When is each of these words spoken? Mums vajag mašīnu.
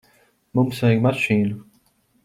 Mums 0.59 0.81
vajag 0.87 1.05
mašīnu. 1.05 1.63